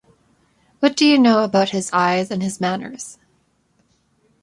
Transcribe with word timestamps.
What 0.79 0.97
do 0.97 1.05
you 1.05 1.19
know 1.19 1.43
about 1.43 1.69
his 1.69 1.91
eyes 1.93 2.31
and 2.31 2.41
his 2.41 2.59
manners? 2.59 3.19